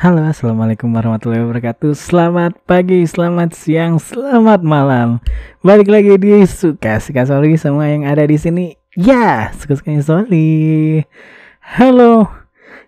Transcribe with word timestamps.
Halo, 0.00 0.24
assalamualaikum 0.24 0.88
warahmatullahi 0.96 1.44
wabarakatuh. 1.44 1.92
Selamat 1.92 2.56
pagi, 2.64 3.04
selamat 3.04 3.52
siang, 3.52 4.00
selamat 4.00 4.64
malam. 4.64 5.20
Balik 5.60 5.92
lagi 5.92 6.16
di 6.16 6.40
suka 6.48 6.96
suka 7.04 7.28
Soli 7.28 7.60
semua 7.60 7.84
yang 7.84 8.08
ada 8.08 8.24
di 8.24 8.40
sini. 8.40 8.80
Ya, 8.96 9.52
suka 9.52 9.76
suka 9.76 10.00
Soli. 10.00 11.04
Halo 11.60 12.32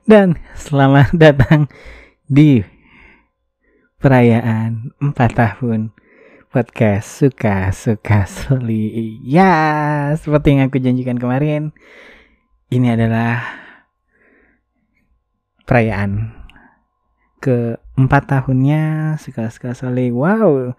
dan 0.08 0.40
selamat 0.56 1.12
datang 1.28 1.68
di 2.32 2.64
perayaan 4.00 4.96
4 4.96 5.12
tahun 5.12 5.92
podcast 6.48 7.28
suka 7.28 7.76
suka 7.76 8.24
Soli. 8.24 9.20
Ya, 9.20 9.52
seperti 10.16 10.56
yang 10.56 10.72
aku 10.72 10.80
janjikan 10.80 11.20
kemarin, 11.20 11.76
ini 12.72 12.88
adalah 12.88 13.44
perayaan 15.68 16.41
ke 17.42 17.74
empat 17.98 18.30
tahunnya 18.30 19.18
suka-suka 19.18 19.74
Soli. 19.74 20.14
Wow, 20.14 20.78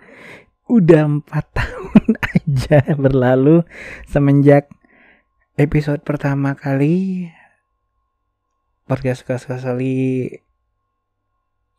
udah 0.71 1.03
empat 1.19 1.45
tahun 1.59 2.09
aja 2.39 2.95
berlalu 2.95 3.67
semenjak 4.07 4.71
episode 5.59 5.99
pertama 6.07 6.55
kali 6.55 7.27
podcast 8.87 9.27
suka-suka 9.27 9.59
Soli 9.59 10.31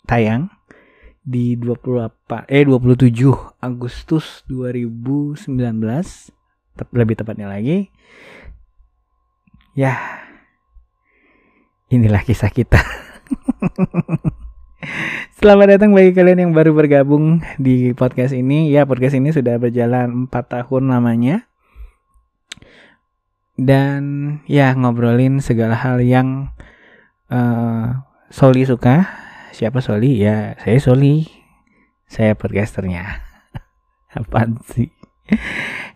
tayang 0.05 0.52
di 1.24 1.56
28 1.56 2.44
eh 2.52 2.69
27 2.69 3.64
Agustus 3.64 4.44
2019 4.52 5.48
Tep, 6.74 6.88
lebih 6.92 7.16
tepatnya 7.16 7.48
lagi 7.48 7.88
ya 9.72 9.96
inilah 11.88 12.20
kisah 12.20 12.52
kita 12.52 12.84
Selamat 15.40 15.76
datang 15.76 15.96
bagi 15.96 16.12
kalian 16.12 16.48
yang 16.48 16.52
baru 16.52 16.76
bergabung 16.76 17.40
di 17.56 17.96
podcast 17.96 18.36
ini. 18.36 18.68
Ya, 18.68 18.84
podcast 18.84 19.16
ini 19.16 19.32
sudah 19.32 19.56
berjalan 19.56 20.28
4 20.28 20.30
tahun 20.30 20.92
lamanya. 20.92 21.48
Dan 23.54 24.02
ya 24.50 24.74
ngobrolin 24.74 25.38
segala 25.38 25.78
hal 25.78 26.02
yang 26.02 26.50
uh, 27.30 28.02
Soli 28.28 28.66
suka. 28.66 29.06
Siapa 29.54 29.78
Soli? 29.78 30.18
Ya, 30.18 30.58
saya 30.60 30.78
Soli. 30.82 31.30
Saya 32.10 32.34
podcasternya. 32.34 33.22
Apaan 34.19 34.58
sih? 34.66 34.91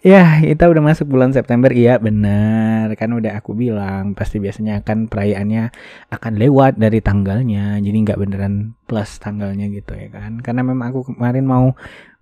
Ya 0.02 0.38
kita 0.38 0.70
udah 0.70 0.82
masuk 0.82 1.10
bulan 1.10 1.34
September. 1.34 1.70
Iya 1.70 1.98
bener 1.98 2.92
kan 2.94 3.10
udah 3.14 3.38
aku 3.38 3.54
bilang 3.54 4.14
pasti 4.14 4.38
biasanya 4.38 4.82
kan 4.86 5.10
perayaannya 5.10 5.70
akan 6.14 6.32
lewat 6.38 6.78
dari 6.78 7.02
tanggalnya. 7.02 7.78
Jadi 7.82 7.96
nggak 8.06 8.18
beneran 8.18 8.74
plus 8.86 9.18
tanggalnya 9.18 9.66
gitu 9.70 9.94
ya 9.94 10.08
kan. 10.12 10.38
Karena 10.42 10.62
memang 10.62 10.94
aku 10.94 11.14
kemarin 11.14 11.44
mau 11.46 11.74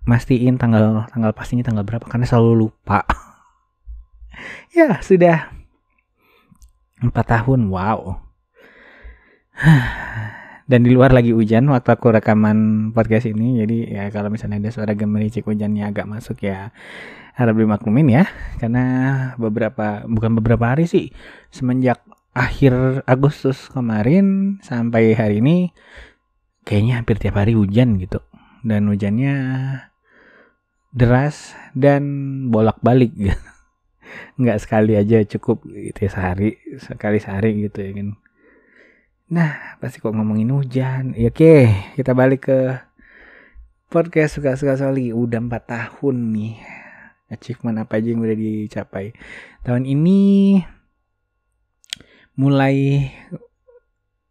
mastiin 0.07 0.55
tanggal 0.55 1.03
tanggal 1.11 1.31
pastinya 1.35 1.67
tanggal 1.67 1.83
berapa 1.83 2.05
karena 2.07 2.25
selalu 2.25 2.67
lupa. 2.67 3.03
Ya 4.77 5.01
sudah 5.01 5.49
empat 7.01 7.25
tahun. 7.25 7.73
Wow. 7.73 8.21
Dan 10.69 10.83
di 10.83 10.91
luar 10.91 11.15
lagi 11.15 11.33
hujan 11.33 11.65
waktu 11.73 11.89
aku 11.97 12.13
rekaman 12.13 12.91
podcast 12.93 13.25
ini. 13.25 13.57
Jadi 13.65 13.97
ya 13.97 14.13
kalau 14.13 14.29
misalnya 14.29 14.61
ada 14.61 14.69
suara 14.69 14.93
gemericik 14.93 15.49
hujannya 15.49 15.89
agak 15.89 16.05
masuk 16.05 16.45
ya 16.45 16.69
harap 17.37 17.53
dimaklumin 17.53 18.09
ya 18.09 18.25
karena 18.57 18.85
beberapa 19.37 20.03
bukan 20.09 20.33
beberapa 20.41 20.73
hari 20.73 20.89
sih 20.89 21.13
semenjak 21.53 22.01
akhir 22.33 23.05
Agustus 23.05 23.69
kemarin 23.69 24.57
sampai 24.65 25.13
hari 25.13 25.39
ini 25.39 25.69
kayaknya 26.65 27.01
hampir 27.01 27.21
tiap 27.21 27.37
hari 27.37 27.53
hujan 27.53 28.01
gitu 28.01 28.19
dan 28.65 28.89
hujannya 28.89 29.33
deras 30.91 31.53
dan 31.77 32.03
bolak-balik 32.49 33.13
gitu 33.13 33.37
nggak 34.41 34.57
sekali 34.57 34.97
aja 34.97 35.21
cukup 35.37 35.61
gitu 35.69 36.09
ya 36.09 36.09
sehari 36.09 36.57
sekali 36.81 37.21
sehari 37.21 37.69
gitu 37.69 37.85
ya 37.85 37.93
kan 37.93 38.17
Nah, 39.27 39.75
pasti 39.83 39.99
kok 39.99 40.15
ngomongin 40.15 40.55
hujan. 40.55 41.11
Ya 41.11 41.27
oke, 41.27 41.67
kita 41.99 42.15
balik 42.15 42.47
ke 42.47 42.79
podcast 43.91 44.39
suka-suka 44.39 44.79
Soli. 44.79 45.11
Udah 45.11 45.43
4 45.43 45.67
tahun 45.67 46.15
nih. 46.31 46.55
Achievement 47.27 47.83
apa 47.83 47.99
aja 47.99 48.11
yang 48.11 48.23
udah 48.23 48.37
dicapai. 48.37 49.11
Tahun 49.67 49.83
ini 49.83 50.19
mulai 52.37 53.09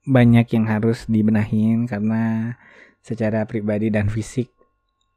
banyak 0.07 0.47
yang 0.55 0.71
harus 0.71 1.05
dibenahin 1.11 1.91
karena 1.91 2.55
secara 3.03 3.43
pribadi 3.45 3.91
dan 3.91 4.07
fisik 4.07 4.55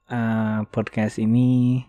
uh, 0.09 0.66
podcast 0.73 1.22
ini 1.22 1.85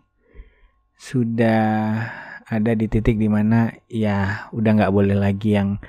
sudah 1.01 1.97
ada 2.45 2.73
di 2.77 2.87
titik 2.93 3.17
di 3.17 3.33
mana 3.33 3.73
ya 3.89 4.49
udah 4.53 4.71
nggak 4.77 4.93
boleh 4.93 5.17
lagi 5.17 5.57
yang 5.57 5.81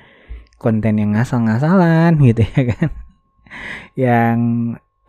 konten 0.56 0.96
yang 0.96 1.12
ngasal-ngasalan 1.12 2.16
gitu 2.32 2.42
ya 2.56 2.62
kan 2.72 2.90
yang 3.92 4.38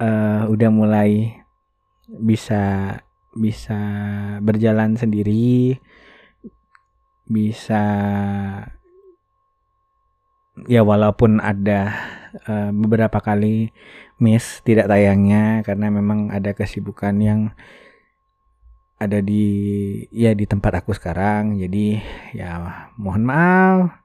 uh, 0.03 0.43
udah 0.51 0.69
mulai 0.73 1.39
bisa 2.11 2.99
bisa 3.33 3.81
berjalan 4.45 4.93
sendiri 4.97 5.81
bisa 7.25 7.83
ya 10.69 10.81
walaupun 10.85 11.41
ada 11.41 11.93
uh, 12.45 12.69
beberapa 12.69 13.17
kali 13.17 13.73
miss 14.21 14.61
tidak 14.61 14.85
tayangnya 14.85 15.65
karena 15.65 15.89
memang 15.89 16.29
ada 16.29 16.53
kesibukan 16.53 17.17
yang 17.17 17.41
ada 19.03 19.19
di 19.19 19.45
ya 20.15 20.31
di 20.31 20.47
tempat 20.47 20.83
aku 20.83 20.95
sekarang. 20.95 21.59
Jadi 21.59 21.99
ya 22.31 22.87
mohon 22.95 23.27
maaf. 23.27 23.99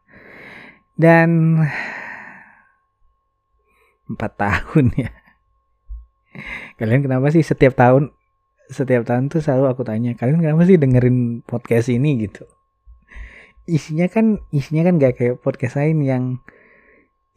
Dan 0.99 1.63
empat 4.11 4.33
tahun 4.43 4.91
ya. 4.99 5.11
Kalian 6.79 7.07
kenapa 7.07 7.31
sih 7.31 7.43
setiap 7.47 7.79
tahun 7.79 8.11
setiap 8.69 9.09
tahun 9.09 9.33
tuh 9.33 9.41
selalu 9.41 9.73
aku 9.73 9.83
tanya 9.85 10.13
kalian 10.13 10.45
kenapa 10.45 10.69
sih 10.69 10.77
dengerin 10.77 11.43
podcast 11.45 11.89
ini 11.89 12.29
gitu. 12.29 12.45
Isinya 13.69 14.09
kan 14.09 14.41
isinya 14.53 14.89
kan 14.89 15.01
gak 15.01 15.15
kayak 15.21 15.41
podcast 15.41 15.81
lain 15.81 16.05
yang 16.05 16.25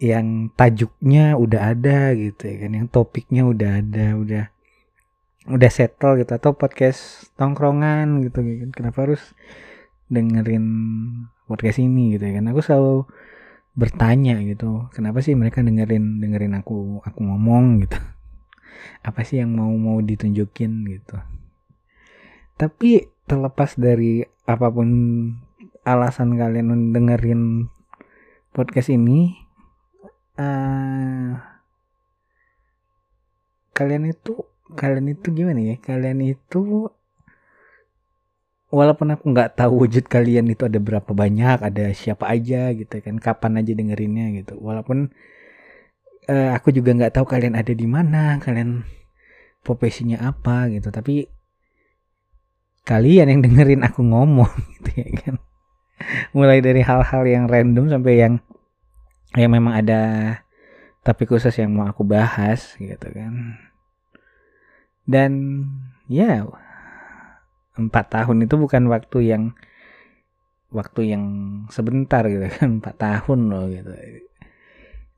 yang 0.02 0.50
tajuknya 0.58 1.38
udah 1.38 1.78
ada 1.78 2.12
gitu 2.18 2.42
ya 2.50 2.56
kan 2.66 2.72
yang 2.74 2.88
topiknya 2.90 3.46
udah 3.46 3.86
ada 3.86 4.08
udah 4.18 4.44
udah 5.46 5.70
settle 5.70 6.18
gitu 6.18 6.32
atau 6.34 6.58
podcast 6.58 7.30
tongkrongan 7.38 8.26
gitu 8.26 8.42
kan 8.42 8.70
kenapa 8.74 9.06
harus 9.06 9.22
dengerin 10.12 10.66
podcast 11.48 11.80
ini 11.80 12.18
gitu 12.18 12.24
ya 12.28 12.42
kan? 12.42 12.52
Aku 12.52 12.60
selalu 12.60 13.08
bertanya 13.72 14.36
gitu 14.44 14.92
kenapa 14.92 15.24
sih 15.24 15.32
mereka 15.32 15.64
dengerin 15.64 16.20
dengerin 16.20 16.60
aku 16.60 17.00
aku 17.08 17.20
ngomong? 17.24 17.88
gitu 17.88 17.98
apa 19.02 19.22
sih 19.26 19.42
yang 19.42 19.56
mau 19.56 19.72
mau 19.76 19.98
ditunjukin 20.00 20.86
gitu 20.88 21.18
tapi 22.60 23.10
terlepas 23.26 23.78
dari 23.80 24.22
apa 24.46 24.68
pun 24.70 24.90
alasan 25.88 26.38
kalian 26.38 26.94
dengerin 26.94 27.72
podcast 28.52 28.94
ini 28.94 29.34
uh, 30.38 31.40
kalian 33.74 34.12
itu 34.12 34.46
kalian 34.76 35.16
itu 35.16 35.28
gimana 35.34 35.60
ya 35.64 35.76
kalian 35.80 36.22
itu 36.22 36.92
walaupun 38.72 39.14
aku 39.14 39.36
nggak 39.36 39.60
tahu 39.60 39.86
wujud 39.86 40.08
kalian 40.08 40.48
itu 40.50 40.64
ada 40.66 40.80
berapa 40.80 41.12
banyak, 41.12 41.60
ada 41.60 41.92
siapa 41.92 42.32
aja 42.32 42.72
gitu 42.72 43.04
kan, 43.04 43.20
kapan 43.20 43.60
aja 43.60 43.76
dengerinnya 43.76 44.32
gitu. 44.42 44.58
Walaupun 44.58 45.12
uh, 46.32 46.50
aku 46.56 46.72
juga 46.72 46.96
nggak 46.96 47.20
tahu 47.20 47.26
kalian 47.28 47.60
ada 47.60 47.76
di 47.76 47.84
mana, 47.84 48.40
kalian 48.40 48.88
profesinya 49.62 50.24
apa 50.24 50.72
gitu. 50.72 50.88
Tapi 50.88 51.28
kalian 52.88 53.28
yang 53.28 53.42
dengerin 53.44 53.84
aku 53.84 54.02
ngomong 54.02 54.52
gitu 54.80 54.92
ya 54.96 55.10
kan. 55.20 55.36
Mulai 56.34 56.64
dari 56.64 56.82
hal-hal 56.82 57.24
yang 57.28 57.46
random 57.46 57.92
sampai 57.92 58.14
yang 58.18 58.34
yang 59.36 59.52
memang 59.52 59.80
ada 59.80 60.02
tapi 61.02 61.26
khusus 61.26 61.54
yang 61.60 61.76
mau 61.76 61.92
aku 61.92 62.08
bahas 62.08 62.74
gitu 62.80 63.08
kan. 63.12 63.60
Dan 65.06 65.32
ya 66.08 66.48
empat 67.76 68.06
tahun 68.12 68.48
itu 68.48 68.56
bukan 68.60 68.88
waktu 68.92 69.20
yang 69.32 69.44
waktu 70.72 71.16
yang 71.16 71.24
sebentar 71.68 72.24
gitu 72.28 72.48
kan 72.48 72.68
empat 72.80 72.96
tahun 72.96 73.52
loh 73.52 73.68
gitu 73.68 73.92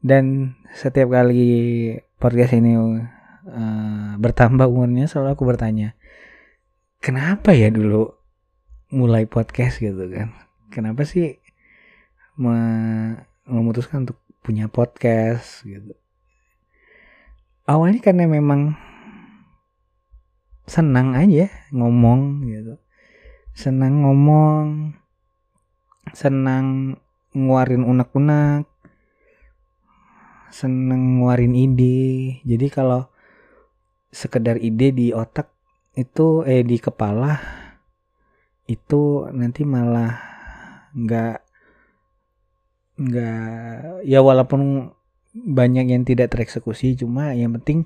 dan 0.04 0.54
setiap 0.76 1.10
kali 1.16 1.96
podcast 2.20 2.54
ini 2.60 2.76
uh, 2.76 4.20
bertambah 4.20 4.68
umurnya 4.68 5.08
selalu 5.08 5.30
aku 5.34 5.44
bertanya 5.48 5.96
kenapa 7.04 7.52
ya 7.52 7.68
dulu 7.68 8.16
mulai 8.96 9.28
podcast 9.28 9.84
gitu 9.84 10.08
kan? 10.08 10.32
Kenapa 10.72 11.04
sih 11.04 11.42
memutuskan 13.50 14.08
untuk 14.08 14.22
punya 14.40 14.72
podcast 14.72 15.68
gitu? 15.68 15.92
Awalnya 17.68 18.00
karena 18.00 18.30
memang 18.30 18.80
senang 20.64 21.12
aja 21.20 21.52
ngomong 21.76 22.48
gitu. 22.48 22.80
Senang 23.52 24.08
ngomong 24.08 24.96
senang 26.16 26.98
nguarin 27.36 27.84
unek-unek 27.84 28.73
seneng 30.54 31.20
nguarin 31.20 31.58
ide. 31.58 32.40
Jadi 32.46 32.68
kalau 32.70 33.10
sekedar 34.14 34.62
ide 34.62 34.94
di 34.94 35.10
otak 35.10 35.50
itu 35.98 36.46
eh 36.46 36.62
di 36.62 36.78
kepala 36.78 37.42
itu 38.70 39.30
nanti 39.34 39.66
malah 39.66 40.14
nggak 40.94 41.38
nggak 42.94 44.06
ya 44.06 44.22
walaupun 44.22 44.94
banyak 45.34 45.90
yang 45.90 46.06
tidak 46.06 46.30
tereksekusi 46.30 46.94
cuma 46.94 47.34
yang 47.34 47.58
penting 47.58 47.82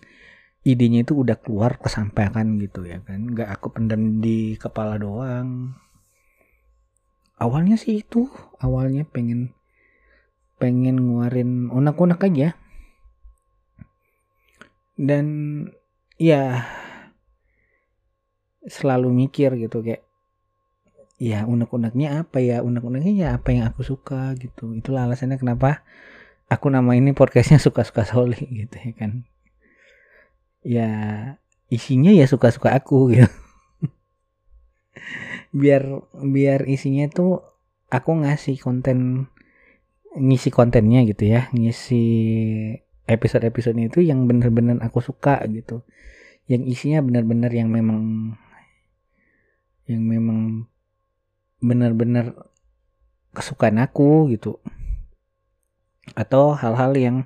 idenya 0.68 1.08
itu 1.08 1.16
udah 1.16 1.40
keluar 1.40 1.80
kesampaikan 1.80 2.60
gitu 2.60 2.84
ya 2.84 3.00
kan? 3.08 3.32
Nggak 3.32 3.50
aku 3.56 3.68
pendam 3.72 4.20
di 4.20 4.60
kepala 4.60 5.00
doang. 5.00 5.80
Awalnya 7.40 7.80
sih 7.80 8.04
itu 8.04 8.28
awalnya 8.60 9.08
pengen 9.08 9.56
pengen 10.58 10.98
nguarin 11.02 11.70
unek-unek 11.70 12.22
aja. 12.28 12.58
Dan 14.98 15.26
ya 16.18 16.66
selalu 18.66 19.14
mikir 19.14 19.54
gitu 19.56 19.86
kayak 19.86 20.04
ya 21.22 21.46
unek-uneknya 21.46 22.26
apa 22.26 22.42
ya? 22.42 22.66
Unek-uneknya 22.66 23.14
ya 23.14 23.30
apa 23.38 23.54
yang 23.54 23.70
aku 23.70 23.86
suka 23.86 24.34
gitu. 24.42 24.74
Itulah 24.74 25.06
alasannya 25.06 25.38
kenapa 25.38 25.86
aku 26.50 26.74
nama 26.74 26.98
ini 26.98 27.14
podcastnya 27.14 27.62
suka-suka 27.62 28.04
soli 28.04 28.42
gitu 28.66 28.76
ya 28.82 28.94
kan. 28.98 29.12
Ya 30.66 30.90
isinya 31.70 32.10
ya 32.10 32.26
suka-suka 32.26 32.74
aku 32.74 33.08
gitu. 33.14 33.30
Biar 35.54 36.04
biar 36.18 36.66
isinya 36.66 37.06
tuh 37.14 37.46
aku 37.88 38.26
ngasih 38.26 38.60
konten 38.60 39.30
ngisi 40.18 40.50
kontennya 40.50 41.06
gitu 41.06 41.30
ya 41.30 41.48
ngisi 41.54 42.04
episode-episode 43.08 43.80
itu 43.80 44.04
yang 44.04 44.28
bener-bener 44.28 44.78
aku 44.84 45.00
suka 45.00 45.40
gitu. 45.48 45.82
Yang 46.46 46.78
isinya 46.78 47.00
bener-bener 47.04 47.52
yang 47.52 47.72
memang 47.72 48.36
yang 49.88 50.04
memang 50.04 50.68
bener-bener 51.64 52.36
kesukaan 53.32 53.80
aku 53.80 54.28
gitu. 54.36 54.60
Atau 56.14 56.56
hal-hal 56.56 56.92
yang 57.00 57.18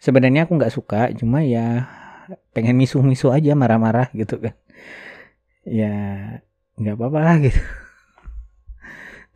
sebenarnya 0.00 0.48
aku 0.48 0.56
nggak 0.56 0.72
suka 0.72 1.12
cuma 1.12 1.44
ya 1.44 1.88
pengen 2.56 2.80
misu-misu 2.80 3.28
aja 3.28 3.52
marah-marah 3.52 4.08
gitu 4.16 4.40
kan. 4.40 4.56
Ya 5.68 5.92
nggak 6.80 6.96
apa-apa 6.96 7.20
lah 7.20 7.36
gitu. 7.44 7.60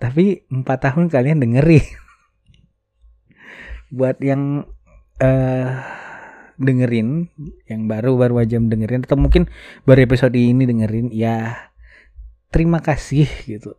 Tapi 0.00 0.48
empat 0.48 0.88
tahun 0.88 1.12
kalian 1.12 1.44
dengerin 1.44 2.07
buat 3.88 4.20
yang 4.20 4.68
uh, 5.22 5.68
dengerin 6.58 7.30
yang 7.70 7.86
baru 7.86 8.18
baru 8.18 8.42
aja 8.42 8.58
dengerin 8.58 9.06
atau 9.06 9.14
mungkin 9.14 9.46
baru 9.86 10.04
episode 10.04 10.34
ini 10.34 10.66
dengerin 10.66 11.14
ya 11.14 11.70
terima 12.50 12.82
kasih 12.82 13.28
gitu. 13.46 13.78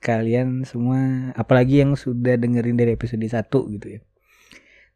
Kalian 0.00 0.62
semua 0.64 1.32
apalagi 1.34 1.82
yang 1.82 1.98
sudah 1.98 2.38
dengerin 2.38 2.78
dari 2.78 2.94
episode 2.94 3.22
1 3.22 3.42
gitu 3.50 3.86
ya. 3.98 4.00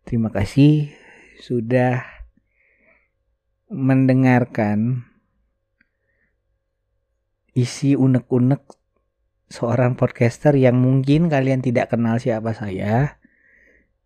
Terima 0.07 0.33
kasih 0.33 0.95
sudah 1.41 2.05
mendengarkan 3.71 5.07
isi 7.53 7.99
unek-unek 7.99 8.63
seorang 9.51 9.99
podcaster 9.99 10.55
yang 10.55 10.79
mungkin 10.79 11.27
kalian 11.27 11.61
tidak 11.61 11.91
kenal 11.91 12.17
siapa 12.23 12.55
saya 12.55 13.20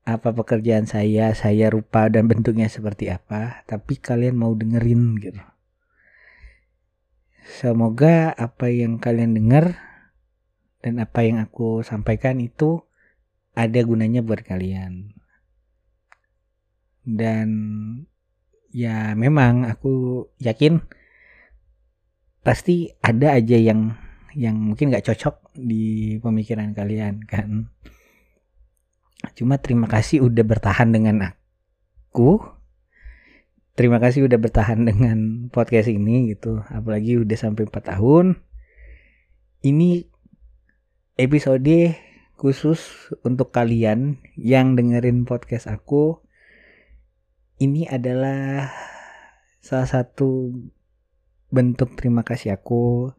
apa 0.05 0.37
pekerjaan 0.37 0.85
saya, 0.85 1.33
saya 1.33 1.73
rupa 1.73 2.13
dan 2.13 2.29
bentuknya 2.29 2.69
seperti 2.69 3.09
apa, 3.09 3.65
tapi 3.65 3.97
kalian 3.97 4.37
mau 4.37 4.53
dengerin 4.53 5.17
gitu. 5.17 5.41
Semoga 7.45 8.33
apa 8.37 8.69
yang 8.69 9.01
kalian 9.01 9.37
dengar 9.37 9.77
dan 10.85 11.01
apa 11.01 11.25
yang 11.25 11.41
aku 11.41 11.81
sampaikan 11.81 12.37
itu 12.41 12.85
ada 13.57 13.81
gunanya 13.81 14.21
buat 14.21 14.45
kalian. 14.45 15.17
Dan 17.05 17.49
ya 18.73 19.13
memang 19.17 19.65
aku 19.65 20.29
yakin 20.41 20.85
pasti 22.45 22.93
ada 23.01 23.41
aja 23.41 23.57
yang 23.57 23.97
yang 24.37 24.61
mungkin 24.61 24.93
gak 24.93 25.09
cocok 25.09 25.57
di 25.57 26.19
pemikiran 26.21 26.75
kalian 26.75 27.23
kan 27.25 27.71
Cuma 29.33 29.57
terima 29.57 29.89
kasih 29.89 30.21
udah 30.21 30.45
bertahan 30.45 30.93
dengan 30.93 31.33
aku. 31.33 32.43
Terima 33.75 33.99
kasih 33.99 34.29
udah 34.29 34.39
bertahan 34.39 34.87
dengan 34.87 35.49
podcast 35.51 35.89
ini 35.89 36.37
gitu. 36.37 36.63
Apalagi 36.69 37.19
udah 37.19 37.35
sampai 37.35 37.67
4 37.67 37.91
tahun. 37.91 38.39
Ini 39.65 40.05
episode 41.17 41.97
khusus 42.37 43.11
untuk 43.25 43.51
kalian 43.51 44.21
yang 44.37 44.77
dengerin 44.77 45.25
podcast 45.25 45.67
aku. 45.67 46.21
Ini 47.59 47.89
adalah 47.89 48.69
salah 49.65 49.89
satu 49.89 50.53
bentuk 51.55 51.95
terima 51.95 52.27
kasih 52.27 52.59
aku 52.59 53.15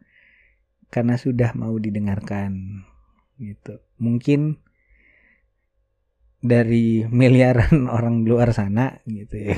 karena 0.91 1.15
sudah 1.17 1.55
mau 1.57 1.73
didengarkan 1.79 2.83
gitu. 3.39 3.79
Mungkin 3.97 4.59
dari 6.45 7.01
miliaran 7.09 7.89
orang 7.95 8.21
luar 8.21 8.53
sana 8.53 9.01
gitu 9.09 9.51
ya. 9.51 9.57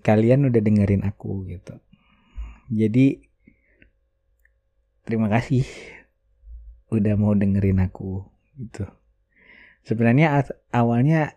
Kalian 0.00 0.48
udah 0.48 0.60
dengerin 0.64 1.04
aku 1.04 1.44
gitu. 1.52 1.76
Jadi 2.72 3.20
terima 5.04 5.28
kasih 5.28 5.64
udah 6.88 7.14
mau 7.20 7.36
dengerin 7.36 7.84
aku 7.84 8.24
gitu. 8.56 8.88
Sebenarnya 9.84 10.44
awalnya 10.72 11.36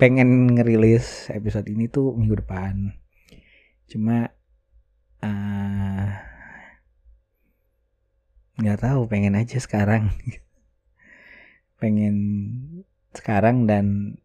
pengen 0.00 0.56
ngerilis 0.56 1.28
episode 1.32 1.68
ini 1.68 1.88
tuh 1.88 2.16
minggu 2.16 2.40
depan. 2.40 2.96
Cuma 3.88 4.32
uh, 5.20 6.08
nggak 8.60 8.78
uh, 8.78 8.82
tahu 8.84 9.00
pengen 9.08 9.36
aja 9.36 9.60
sekarang 9.60 10.12
pengen 11.80 12.16
sekarang 13.16 13.64
dan 13.64 14.16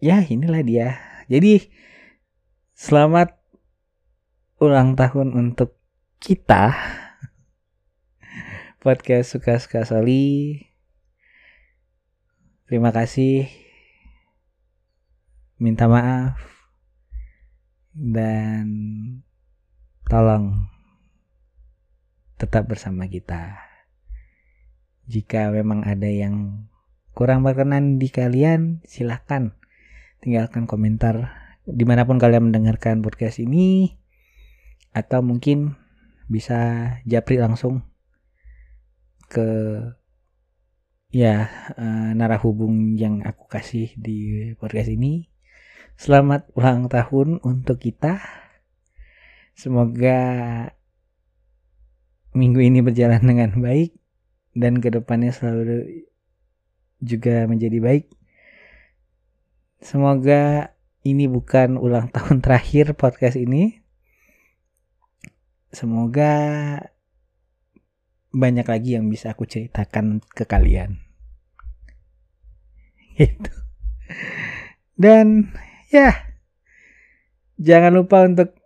ya 0.00 0.24
inilah 0.24 0.64
dia. 0.64 0.88
Jadi 1.28 1.68
selamat 2.72 3.36
ulang 4.58 4.96
tahun 4.96 5.36
untuk 5.36 5.76
kita 6.18 6.72
podcast 8.82 9.36
suka-suka 9.36 9.84
Soli. 9.84 10.58
Terima 12.66 12.88
kasih. 12.88 13.52
Minta 15.60 15.86
maaf. 15.86 16.40
Dan 17.92 18.64
tolong 20.08 20.72
tetap 22.40 22.66
bersama 22.66 23.06
kita 23.06 23.71
jika 25.12 25.52
memang 25.52 25.84
ada 25.84 26.08
yang 26.08 26.64
kurang 27.12 27.44
berkenan 27.44 28.00
di 28.00 28.08
kalian 28.08 28.80
silahkan 28.88 29.52
tinggalkan 30.24 30.64
komentar 30.64 31.36
di 31.68 31.84
mana 31.84 32.08
pun 32.08 32.16
kalian 32.16 32.48
mendengarkan 32.48 33.04
podcast 33.04 33.36
ini 33.36 34.00
atau 34.96 35.20
mungkin 35.20 35.76
bisa 36.32 36.88
japri 37.04 37.36
langsung 37.36 37.84
ke 39.28 39.48
ya 41.12 41.48
uh, 41.76 42.10
narah 42.16 42.40
hubung 42.40 42.96
yang 42.96 43.20
aku 43.20 43.44
kasih 43.52 43.92
di 44.00 44.50
podcast 44.56 44.88
ini. 44.88 45.28
Selamat 46.00 46.48
ulang 46.56 46.88
tahun 46.88 47.44
untuk 47.44 47.84
kita. 47.84 48.16
Semoga 49.52 50.20
minggu 52.32 52.64
ini 52.64 52.80
berjalan 52.80 53.20
dengan 53.20 53.60
baik 53.60 54.01
dan 54.52 54.80
ke 54.80 54.88
depannya 54.92 55.32
selalu 55.32 56.06
juga 57.02 57.44
menjadi 57.48 57.78
baik. 57.82 58.06
Semoga 59.82 60.72
ini 61.02 61.26
bukan 61.26 61.76
ulang 61.80 62.08
tahun 62.14 62.40
terakhir 62.44 62.94
podcast 62.94 63.36
ini. 63.36 63.80
Semoga 65.72 66.32
banyak 68.32 68.64
lagi 68.68 68.96
yang 68.96 69.08
bisa 69.08 69.32
aku 69.32 69.48
ceritakan 69.48 70.20
ke 70.32 70.44
kalian. 70.44 71.00
Gitu. 73.16 73.52
Dan 74.96 75.52
ya, 75.92 76.32
Jangan 77.62 77.94
lupa 77.94 78.26
untuk 78.26 78.58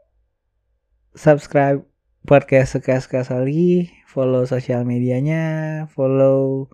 subscribe 1.12 1.84
podcast 2.26 2.74
suka-suka 2.74 3.22
Soli, 3.22 3.88
follow 4.10 4.42
sosial 4.44 4.82
medianya, 4.82 5.86
follow 5.94 6.66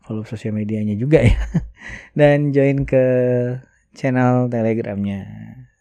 follow 0.00 0.24
sosial 0.24 0.56
medianya 0.56 0.96
juga 0.96 1.20
ya. 1.20 1.36
Dan 2.18 2.50
join 2.50 2.88
ke 2.88 3.04
channel 3.92 4.48
telegramnya. 4.48 5.28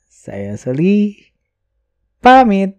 Saya 0.05 0.59
Soli, 0.59 1.15
pamit. 2.19 2.77